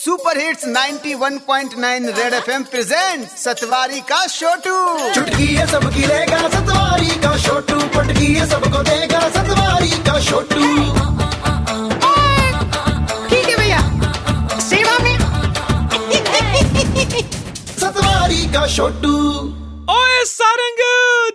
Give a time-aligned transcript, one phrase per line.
[0.00, 4.76] Super hits 91.9 red FM present Satwari का छोटू
[5.14, 10.62] चुटकी है सबकी लेगा सतवारी का छोटू पटकी है सबको देगा सतवारी का छोटू
[13.28, 13.82] ठीक है भैया।
[14.60, 15.16] सेवा में।
[17.78, 19.14] सतवारी का छोटू
[19.94, 20.84] ओए सारंग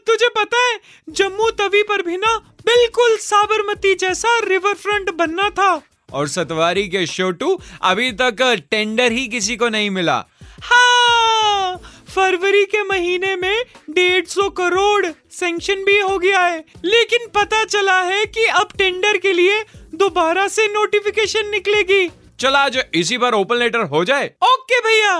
[0.07, 0.79] तुझे पता है
[1.09, 5.75] जम्मू तवी पर भी ना बिल्कुल साबरमती जैसा रिवर फ्रंट बनना था।
[6.13, 10.25] और सतवारी के छोटू अभी तक टेंडर ही किसी को नहीं मिला।
[10.63, 11.77] हाँ
[12.15, 18.01] फरवरी के महीने में डेढ़ सौ करोड़ सेंक्शन भी हो गया है। लेकिन पता चला
[18.01, 19.63] है कि अब टेंडर के लिए
[19.95, 22.07] दोबारा से नोटिफिकेशन निकलेगी।
[22.39, 25.11] चला आज इसी बार ओपन लेटर हो जाए। ओके भैया,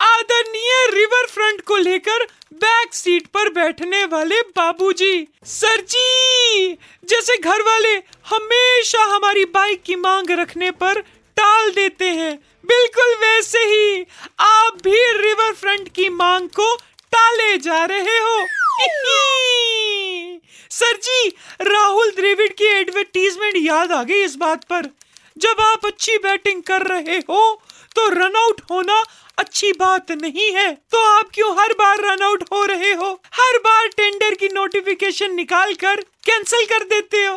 [0.00, 1.17] आदरणीय रिवर
[1.48, 6.72] फ्रंट को लेकर बैक सीट पर बैठने वाले बाबूजी। सर जी,
[7.04, 7.92] जैसे घर वाले
[8.26, 11.00] हमेशा हमारी बाइक की मांग रखने पर
[11.36, 12.34] टाल देते हैं।
[12.66, 14.04] बिल्कुल वैसे ही
[14.38, 16.74] आप भी रिवर फ्रंट की मांग को
[17.12, 18.36] टाले जा रहे हो।
[20.70, 21.28] सर जी,
[21.60, 24.90] राहुल द्रविड़ की एडवर्टीजमेंट याद आ गई इस बात पर।
[25.38, 27.62] जब आप अच्छी बैटिंग कर रहे हो
[27.98, 28.96] तो रन आउट होना
[29.38, 33.08] अच्छी बात नहीं है। तो आप क्यों हर बार रन आउट हो रहे हो?
[33.34, 37.36] हर बार टेंडर की नोटिफिकेशन निकाल कर कैंसिल कर देते हो।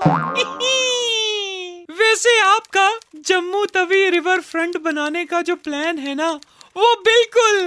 [2.00, 6.30] वैसे आपका जम्मू तवी रिवर फ्रंट बनाने का जो प्लान है ना,
[6.78, 7.60] वो बिल्कुल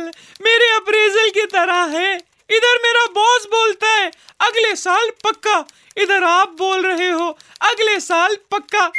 [0.43, 2.15] मेरे अप्रेजल की तरह है।
[2.51, 5.65] इधर मेरा बॉस बोलता है, अगले साल पक्का।
[5.99, 7.29] इधर आप बोल रहे हो,
[7.61, 8.91] अगले साल पक्का।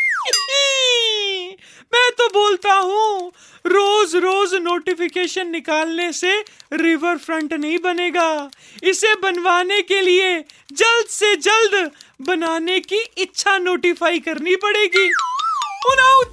[1.96, 3.32] मैं तो बोलता हूँ,
[3.66, 6.34] रोज रोज नोटिफिकेशन निकालने से
[6.74, 8.50] रिवर फ्रंट नहीं बनेगा।
[8.84, 10.38] इसे बनवाने के लिए
[10.74, 11.92] जल्द से जल्द
[12.28, 15.10] बनाने की इच्छा नोटिफाई करनी पड़ेगी।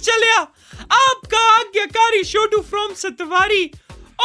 [0.01, 0.39] चलिया
[0.93, 3.63] आपका आज्ञाकारी Chhotu from Satwari.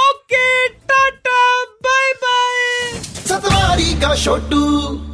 [0.01, 5.08] Okay tata bye bye Satwari का छोटू